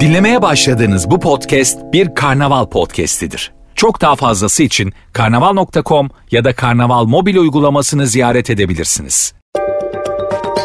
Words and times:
Dinlemeye 0.00 0.42
başladığınız 0.42 1.10
bu 1.10 1.20
podcast 1.20 1.78
bir 1.92 2.14
karnaval 2.14 2.66
podcastidir. 2.66 3.52
Çok 3.74 4.00
daha 4.00 4.16
fazlası 4.16 4.62
için 4.62 4.92
karnaval.com 5.12 6.10
ya 6.30 6.44
da 6.44 6.54
karnaval 6.54 7.04
mobil 7.04 7.36
uygulamasını 7.36 8.06
ziyaret 8.06 8.50
edebilirsiniz. 8.50 9.34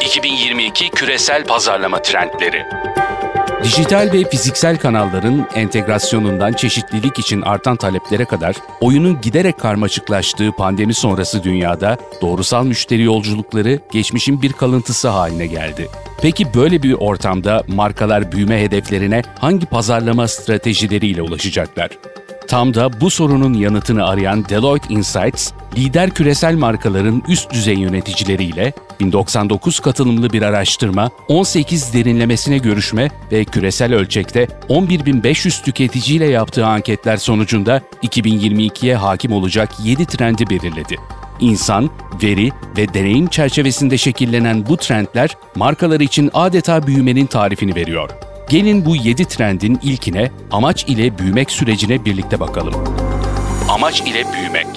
2022 0.01 0.89
küresel 0.89 1.45
pazarlama 1.45 2.01
trendleri. 2.01 2.65
Dijital 3.63 4.09
ve 4.13 4.23
fiziksel 4.23 4.77
kanalların 4.77 5.47
entegrasyonundan 5.55 6.53
çeşitlilik 6.53 7.19
için 7.19 7.41
artan 7.41 7.75
taleplere 7.75 8.25
kadar 8.25 8.55
oyunun 8.81 9.21
giderek 9.21 9.59
karmaşıklaştığı 9.59 10.51
pandemi 10.51 10.93
sonrası 10.93 11.43
dünyada 11.43 11.97
doğrusal 12.21 12.65
müşteri 12.65 13.01
yolculukları 13.01 13.79
geçmişin 13.91 14.41
bir 14.41 14.53
kalıntısı 14.53 15.07
haline 15.07 15.47
geldi. 15.47 15.87
Peki 16.21 16.53
böyle 16.53 16.83
bir 16.83 16.93
ortamda 16.93 17.63
markalar 17.67 18.31
büyüme 18.31 18.61
hedeflerine 18.61 19.21
hangi 19.39 19.65
pazarlama 19.65 20.27
stratejileriyle 20.27 21.21
ulaşacaklar? 21.21 21.89
Tam 22.49 22.73
da 22.73 23.01
bu 23.01 23.09
sorunun 23.09 23.53
yanıtını 23.53 24.07
arayan 24.07 24.49
Deloitte 24.49 24.93
Insights, 24.93 25.51
lider 25.77 26.09
küresel 26.09 26.55
markaların 26.55 27.23
üst 27.27 27.53
düzey 27.53 27.75
yöneticileriyle 27.75 28.73
1099 28.99 29.79
katılımlı 29.79 30.33
bir 30.33 30.41
araştırma, 30.41 31.09
18 31.27 31.93
derinlemesine 31.93 32.57
görüşme 32.57 33.11
ve 33.31 33.45
küresel 33.45 33.93
ölçekte 33.93 34.47
11.500 34.69 35.63
tüketiciyle 35.63 36.25
yaptığı 36.25 36.65
anketler 36.65 37.17
sonucunda 37.17 37.81
2022'ye 38.03 38.95
hakim 38.95 39.31
olacak 39.31 39.69
7 39.83 40.05
trendi 40.05 40.49
belirledi. 40.49 40.95
İnsan, 41.39 41.89
veri 42.23 42.51
ve 42.77 42.93
deneyim 42.93 43.27
çerçevesinde 43.27 43.97
şekillenen 43.97 44.67
bu 44.67 44.77
trendler 44.77 45.37
markalar 45.55 45.99
için 45.99 46.29
adeta 46.33 46.87
büyümenin 46.87 47.25
tarifini 47.25 47.75
veriyor. 47.75 48.28
Gelin 48.49 48.85
bu 48.85 48.95
7 48.95 49.25
trendin 49.25 49.79
ilkine 49.83 50.31
amaç 50.51 50.83
ile 50.83 51.17
büyümek 51.17 51.51
sürecine 51.51 52.05
birlikte 52.05 52.39
bakalım. 52.39 52.73
Amaç 53.69 54.01
ile 54.01 54.23
büyümek. 54.33 54.67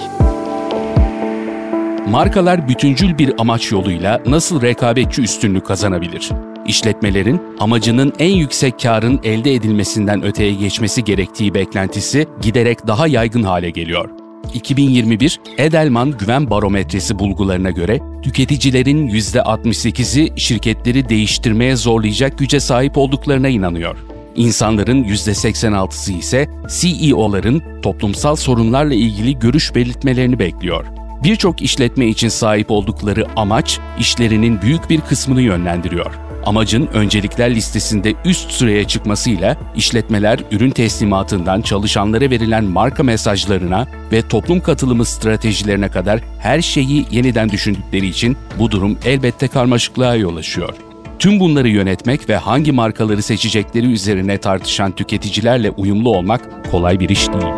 Markalar 2.07 2.67
bütüncül 2.67 3.17
bir 3.17 3.33
amaç 3.37 3.71
yoluyla 3.71 4.21
nasıl 4.25 4.61
rekabetçi 4.61 5.21
üstünlük 5.21 5.65
kazanabilir? 5.65 6.29
İşletmelerin 6.67 7.41
amacının 7.59 8.13
en 8.19 8.31
yüksek 8.31 8.79
karın 8.79 9.19
elde 9.23 9.53
edilmesinden 9.53 10.23
öteye 10.23 10.53
geçmesi 10.53 11.03
gerektiği 11.03 11.53
beklentisi 11.53 12.27
giderek 12.41 12.87
daha 12.87 13.07
yaygın 13.07 13.43
hale 13.43 13.69
geliyor. 13.69 14.22
2021 14.53 15.39
Edelman 15.57 16.11
Güven 16.11 16.49
Barometresi 16.49 17.19
bulgularına 17.19 17.69
göre 17.69 17.99
tüketicilerin 18.23 19.07
%68'i 19.07 20.39
şirketleri 20.39 21.09
değiştirmeye 21.09 21.75
zorlayacak 21.75 22.37
güce 22.37 22.59
sahip 22.59 22.97
olduklarına 22.97 23.47
inanıyor. 23.47 23.97
İnsanların 24.35 25.03
%86'sı 25.03 26.13
ise 26.13 26.49
CEO'ların 26.79 27.81
toplumsal 27.81 28.35
sorunlarla 28.35 28.93
ilgili 28.93 29.39
görüş 29.39 29.75
belirtmelerini 29.75 30.39
bekliyor. 30.39 30.85
Birçok 31.23 31.61
işletme 31.61 32.05
için 32.07 32.29
sahip 32.29 32.71
oldukları 32.71 33.25
amaç 33.35 33.79
işlerinin 33.99 34.61
büyük 34.61 34.89
bir 34.89 35.01
kısmını 35.01 35.41
yönlendiriyor. 35.41 36.22
Amacın 36.45 36.87
öncelikler 36.87 37.55
listesinde 37.55 38.13
üst 38.25 38.51
sıraya 38.51 38.87
çıkmasıyla 38.87 39.57
işletmeler 39.75 40.39
ürün 40.51 40.71
teslimatından 40.71 41.61
çalışanlara 41.61 42.29
verilen 42.29 42.63
marka 42.63 43.03
mesajlarına 43.03 43.87
ve 44.11 44.27
toplum 44.27 44.61
katılımı 44.61 45.05
stratejilerine 45.05 45.89
kadar 45.89 46.19
her 46.39 46.61
şeyi 46.61 47.05
yeniden 47.11 47.49
düşündükleri 47.49 48.07
için 48.07 48.37
bu 48.59 48.71
durum 48.71 48.97
elbette 49.05 49.47
karmaşıklığa 49.47 50.15
yol 50.15 50.35
açıyor. 50.37 50.75
Tüm 51.19 51.39
bunları 51.39 51.69
yönetmek 51.69 52.29
ve 52.29 52.37
hangi 52.37 52.71
markaları 52.71 53.21
seçecekleri 53.21 53.85
üzerine 53.85 54.37
tartışan 54.37 54.91
tüketicilerle 54.91 55.69
uyumlu 55.71 56.09
olmak 56.09 56.71
kolay 56.71 56.99
bir 56.99 57.09
iş 57.09 57.27
değil. 57.27 57.53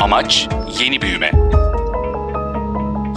Amaç 0.00 0.48
yeni 0.80 1.02
büyüme. 1.02 1.30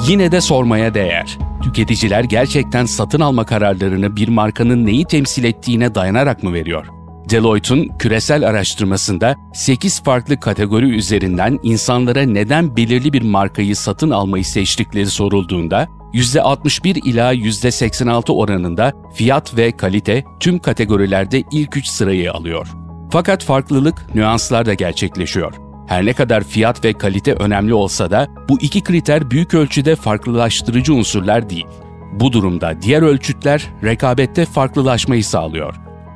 Yine 0.07 0.31
de 0.31 0.41
sormaya 0.41 0.93
değer. 0.93 1.37
Tüketiciler 1.67 2.23
gerçekten 2.23 2.85
satın 2.85 3.19
alma 3.19 3.45
kararlarını 3.45 4.15
bir 4.15 4.27
markanın 4.27 4.85
neyi 4.85 5.05
temsil 5.05 5.43
ettiğine 5.43 5.95
dayanarak 5.95 6.43
mı 6.43 6.53
veriyor? 6.53 6.85
Deloitte'un 7.29 7.87
küresel 7.99 8.47
araştırmasında 8.47 9.35
8 9.53 10.03
farklı 10.03 10.39
kategori 10.39 10.85
üzerinden 10.85 11.59
insanlara 11.63 12.21
neden 12.21 12.77
belirli 12.77 13.13
bir 13.13 13.21
markayı 13.21 13.75
satın 13.75 14.09
almayı 14.09 14.45
seçtikleri 14.45 15.07
sorulduğunda 15.07 15.87
%61 16.13 16.99
ila 17.09 17.33
%86 17.33 18.31
oranında 18.31 18.93
fiyat 19.13 19.57
ve 19.57 19.71
kalite 19.71 20.23
tüm 20.39 20.59
kategorilerde 20.59 21.43
ilk 21.51 21.77
3 21.77 21.87
sırayı 21.87 22.33
alıyor. 22.33 22.67
Fakat 23.11 23.43
farklılık 23.43 24.15
nüanslarda 24.15 24.73
gerçekleşiyor. 24.73 25.66
Her 25.87 26.05
ne 26.05 26.13
kadar 26.13 26.43
fiyat 26.43 26.85
ve 26.85 26.93
kalite 26.93 27.33
önemli 27.33 27.73
olsa 27.73 28.11
da 28.11 28.27
bu 28.49 28.57
iki 28.61 28.83
kriter 28.83 29.31
büyük 29.31 29.53
ölçüde 29.53 29.95
farklılaştırıcı 29.95 30.93
unsurlar 30.93 31.49
değil. 31.49 31.67
Bu 32.13 32.33
durumda 32.33 32.81
diğer 32.81 33.01
ölçütler 33.01 33.67
rekabette 33.83 34.45
farklılaşmayı 34.45 35.23
sağlıyor. 35.23 35.75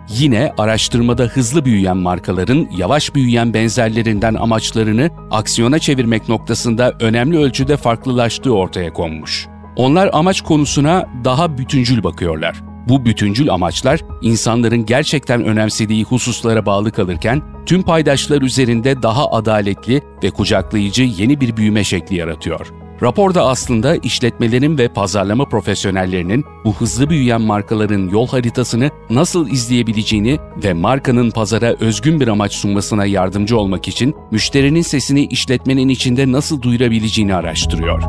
Yine 0.10 0.54
araştırmada 0.58 1.24
hızlı 1.24 1.66
büyüyen 1.66 1.98
markaların 1.98 2.68
yavaş 2.78 3.16
büyüyen 3.16 3.54
benzerlerinden 3.54 4.34
amaçlarını 4.34 5.10
aksiyona 5.32 5.80
çevirmek 5.80 6.30
noktasında 6.30 6.94
önemli 7.00 7.38
ölçüde 7.38 7.78
farklılaştığı 7.78 8.56
ortaya 8.56 8.94
konmuş. 8.94 9.48
Onlar 9.76 10.10
amaç 10.14 10.42
konusuna 10.42 11.10
daha 11.24 11.58
bütüncül 11.58 12.04
bakıyorlar. 12.04 12.71
Bu 12.90 13.06
bütüncül 13.06 13.50
amaçlar 13.50 14.02
insanların 14.22 14.86
gerçekten 14.86 15.46
önemsediği 15.46 16.04
hususlara 16.04 16.66
bağlı 16.66 16.92
kalırken 16.92 17.42
tüm 17.66 17.82
paydaşlar 17.82 18.42
üzerinde 18.42 19.02
daha 19.02 19.32
adaletli 19.32 20.02
ve 20.24 20.32
kucaklayıcı 20.32 21.04
yeni 21.04 21.42
bir 21.42 21.58
büyüme 21.58 21.84
şekli 21.84 22.16
yaratıyor. 22.16 22.68
Raporda 23.02 23.48
aslında 23.48 23.96
işletmelerin 23.96 24.78
ve 24.78 24.88
pazarlama 24.88 25.46
profesyonellerinin 25.46 26.46
bu 26.66 26.74
hızlı 26.74 27.10
büyüyen 27.10 27.42
markaların 27.42 28.10
yol 28.10 28.28
haritasını 28.28 28.90
nasıl 29.10 29.50
izleyebileceğini 29.50 30.40
ve 30.64 30.74
markanın 30.74 31.32
pazara 31.32 31.76
özgün 31.80 32.20
bir 32.20 32.28
amaç 32.28 32.54
sunmasına 32.54 33.06
yardımcı 33.06 33.58
olmak 33.58 33.88
için 33.88 34.16
müşterinin 34.32 34.82
sesini 34.82 35.26
işletmenin 35.26 35.90
içinde 35.90 36.32
nasıl 36.32 36.62
duyurabileceğini 36.62 37.36
araştırıyor. 37.36 38.02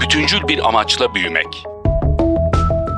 Bütüncül 0.00 0.48
bir 0.48 0.68
amaçla 0.68 1.14
büyümek. 1.14 1.79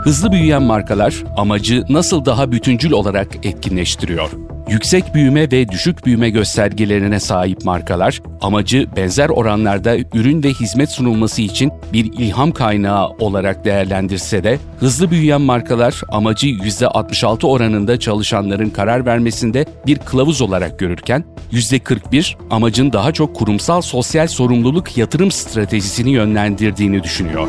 Hızlı 0.02 0.32
büyüyen 0.32 0.62
markalar 0.62 1.14
amacı 1.36 1.84
nasıl 1.88 2.24
daha 2.24 2.52
bütüncül 2.52 2.92
olarak 2.92 3.46
etkinleştiriyor? 3.46 4.30
Yüksek 4.68 5.14
büyüme 5.14 5.50
ve 5.50 5.68
düşük 5.68 6.06
büyüme 6.06 6.30
göstergelerine 6.30 7.20
sahip 7.20 7.64
markalar 7.64 8.22
amacı 8.40 8.86
benzer 8.96 9.28
oranlarda 9.28 9.96
ürün 10.14 10.42
ve 10.42 10.48
hizmet 10.48 10.90
sunulması 10.90 11.42
için 11.42 11.72
bir 11.92 12.04
ilham 12.04 12.52
kaynağı 12.52 13.08
olarak 13.08 13.64
değerlendirse 13.64 14.44
de 14.44 14.58
hızlı 14.80 15.10
büyüyen 15.10 15.40
markalar 15.40 16.02
amacı 16.08 16.46
%66 16.46 17.46
oranında 17.46 18.00
çalışanların 18.00 18.70
karar 18.70 19.06
vermesinde 19.06 19.66
bir 19.86 19.98
kılavuz 19.98 20.42
olarak 20.42 20.78
görürken 20.78 21.24
%41 21.52 22.34
amacın 22.50 22.92
daha 22.92 23.12
çok 23.12 23.36
kurumsal 23.36 23.80
sosyal 23.80 24.26
sorumluluk 24.26 24.96
yatırım 24.96 25.30
stratejisini 25.30 26.10
yönlendirdiğini 26.10 27.02
düşünüyor. 27.02 27.48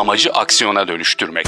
Amacı 0.00 0.30
aksiyona 0.30 0.88
dönüştürmek. 0.88 1.46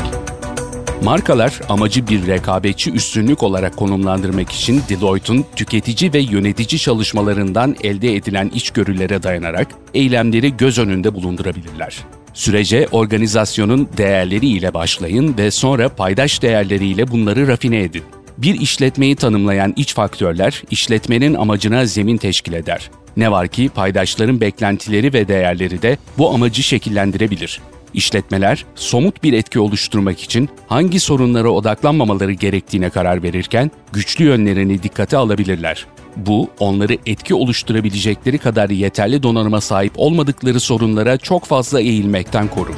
Markalar 1.03 1.61
amacı 1.69 2.09
bir 2.09 2.27
rekabetçi 2.27 2.93
üstünlük 2.93 3.43
olarak 3.43 3.77
konumlandırmak 3.77 4.53
için 4.53 4.83
Deloitte'un 4.89 5.45
tüketici 5.57 6.13
ve 6.13 6.19
yönetici 6.19 6.79
çalışmalarından 6.79 7.77
elde 7.83 8.15
edilen 8.15 8.51
içgörülere 8.55 9.23
dayanarak 9.23 9.69
eylemleri 9.95 10.57
göz 10.57 10.79
önünde 10.79 11.15
bulundurabilirler. 11.15 11.99
Sürece 12.35 12.89
organizasyonun 12.91 13.89
değerleri 13.97 14.47
ile 14.47 14.75
başlayın 14.75 15.39
ve 15.39 15.51
sonra 15.51 15.89
paydaş 15.89 16.43
değerleriyle 16.43 17.11
bunları 17.11 17.49
rafine 17.49 17.83
edin. 17.83 18.05
Bir 18.39 18.61
işletmeyi 18.61 19.17
tanımlayan 19.17 19.73
iç 19.77 19.95
faktörler 19.95 20.63
işletmenin 20.71 21.35
amacına 21.35 21.87
zemin 21.87 22.17
teşkil 22.17 22.53
eder. 22.53 22.91
Ne 23.17 23.31
var 23.31 23.49
ki 23.49 23.71
paydaşların 23.75 24.41
beklentileri 24.41 25.13
ve 25.13 25.29
değerleri 25.29 25.83
de 25.83 25.99
bu 26.19 26.31
amacı 26.31 26.63
şekillendirebilir. 26.63 27.61
İşletmeler 27.95 28.65
somut 28.75 29.23
bir 29.23 29.33
etki 29.33 29.61
oluşturmak 29.61 30.21
için 30.21 30.49
hangi 30.67 31.01
sorunlara 31.01 31.51
odaklanmamaları 31.51 32.33
gerektiğine 32.33 32.91
karar 32.91 33.23
verirken 33.23 33.71
güçlü 33.93 34.25
yönlerini 34.25 34.83
dikkate 34.83 35.17
alabilirler. 35.17 35.87
Bu, 36.17 36.51
onları 36.59 36.97
etki 37.07 37.35
oluşturabilecekleri 37.35 38.39
kadar 38.39 38.71
yeterli 38.71 39.23
donanıma 39.23 39.61
sahip 39.61 39.93
olmadıkları 39.97 40.61
sorunlara 40.61 41.19
çok 41.19 41.45
fazla 41.45 41.81
eğilmekten 41.81 42.49
korur. 42.49 42.77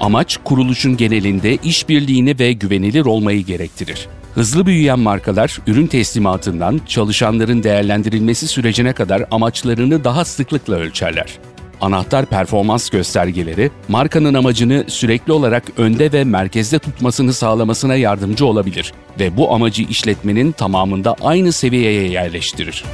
Amaç, 0.00 0.38
kuruluşun 0.44 0.96
genelinde 0.96 1.56
işbirliğini 1.56 2.38
ve 2.38 2.52
güvenilir 2.52 3.04
olmayı 3.04 3.44
gerektirir. 3.44 4.08
Hızlı 4.34 4.66
büyüyen 4.66 4.98
markalar 4.98 5.58
ürün 5.66 5.86
teslimatından 5.86 6.80
çalışanların 6.86 7.62
değerlendirilmesi 7.62 8.48
sürecine 8.48 8.92
kadar 8.92 9.24
amaçlarını 9.30 10.04
daha 10.04 10.24
sıklıkla 10.24 10.74
ölçerler. 10.74 11.38
Anahtar 11.80 12.26
performans 12.26 12.90
göstergeleri, 12.90 13.70
markanın 13.88 14.34
amacını 14.34 14.84
sürekli 14.88 15.32
olarak 15.32 15.62
önde 15.76 16.12
ve 16.12 16.24
merkezde 16.24 16.78
tutmasını 16.78 17.32
sağlamasına 17.32 17.94
yardımcı 17.94 18.46
olabilir 18.46 18.92
ve 19.20 19.36
bu 19.36 19.54
amacı 19.54 19.82
işletmenin 19.82 20.52
tamamında 20.52 21.16
aynı 21.22 21.52
seviyeye 21.52 22.08
yerleştirir. 22.08 22.84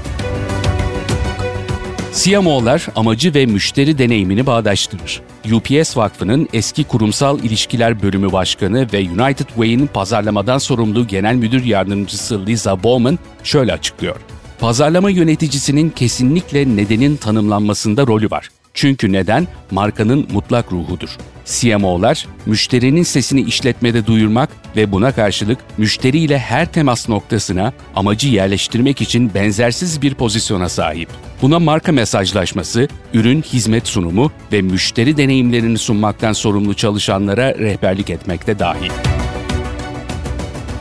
CMO'lar 2.15 2.87
amacı 2.97 3.35
ve 3.35 3.47
müşteri 3.47 3.99
deneyimini 3.99 4.47
bağdaştırır. 4.47 5.21
UPS 5.53 5.97
Vakfı'nın 5.97 6.49
eski 6.53 6.85
kurumsal 6.85 7.39
ilişkiler 7.39 8.03
bölümü 8.03 8.33
başkanı 8.33 8.89
ve 8.93 8.99
United 8.99 9.47
Way'in 9.47 9.87
pazarlamadan 9.87 10.59
sorumlu 10.59 11.07
genel 11.07 11.35
müdür 11.35 11.65
yardımcısı 11.65 12.47
Lisa 12.47 12.83
Bowman 12.83 13.19
şöyle 13.45 13.73
açıklıyor. 13.73 14.17
Pazarlama 14.61 15.11
yöneticisinin 15.11 15.91
kesinlikle 15.91 16.77
nedenin 16.77 17.17
tanımlanmasında 17.17 18.07
rolü 18.07 18.31
var. 18.31 18.49
Çünkü 18.75 19.13
neden 19.13 19.49
markanın 19.71 20.29
mutlak 20.33 20.73
ruhudur. 20.73 21.09
CMO'lar 21.45 22.27
müşterinin 22.47 23.03
sesini 23.03 23.41
işletmede 23.41 24.07
duyurmak 24.07 24.49
ve 24.77 24.93
buna 24.93 25.13
karşılık 25.13 25.59
müşteriyle 25.79 26.39
her 26.39 26.73
temas 26.73 27.09
noktasına 27.09 27.73
amacı 27.95 28.29
yerleştirmek 28.29 29.01
için 29.01 29.35
benzersiz 29.35 30.03
bir 30.03 30.15
pozisyona 30.15 30.69
sahip. 30.69 31.09
Buna 31.43 31.59
marka 31.59 31.93
mesajlaşması, 31.93 32.89
ürün 33.15 33.43
hizmet 33.43 33.89
sunumu 33.89 34.33
ve 34.53 34.63
müşteri 34.63 35.17
deneyimlerini 35.17 35.79
sunmaktan 35.79 36.33
sorumlu 36.33 36.75
çalışanlara 36.75 37.55
rehberlik 37.59 38.11
etmekte 38.11 38.59
dahil. 38.59 39.14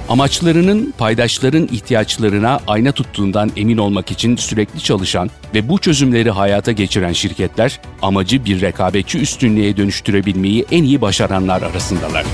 Amaçlarının 0.10 0.94
paydaşların 0.98 1.68
ihtiyaçlarına 1.72 2.60
ayna 2.68 2.92
tuttuğundan 2.92 3.52
emin 3.58 3.78
olmak 3.78 4.12
için 4.12 4.36
sürekli 4.36 4.80
çalışan 4.80 5.30
ve 5.56 5.70
bu 5.70 5.78
çözümleri 5.78 6.32
hayata 6.32 6.72
geçiren 6.72 7.14
şirketler 7.14 7.80
amacı 8.02 8.46
bir 8.46 8.62
rekabetçi 8.62 9.20
üstünlüğe 9.20 9.78
dönüştürebilmeyi 9.78 10.66
en 10.72 10.84
iyi 10.84 11.02
başaranlar 11.02 11.62
arasındalar. 11.62 12.26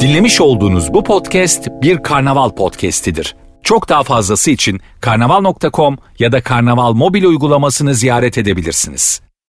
Dinlemiş 0.00 0.40
olduğunuz 0.40 0.94
bu 0.94 1.04
podcast 1.04 1.68
bir 1.82 2.02
karnaval 2.02 2.50
podcastidir. 2.50 3.36
Çok 3.62 3.88
daha 3.88 4.02
fazlası 4.02 4.50
için 4.50 4.80
karnaval.com 5.00 5.98
ya 6.18 6.32
da 6.32 6.40
karnaval 6.40 6.92
mobil 6.92 7.24
uygulamasını 7.24 7.94
ziyaret 7.94 8.38
edebilirsiniz. 8.38 9.27